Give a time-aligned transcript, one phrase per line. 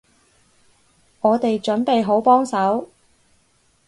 [1.19, 2.89] 我哋準備好幫手